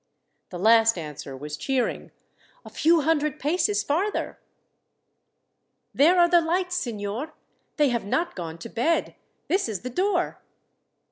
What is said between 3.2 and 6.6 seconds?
paces farther." "There are the